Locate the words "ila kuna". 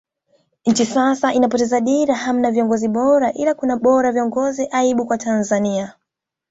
3.33-3.77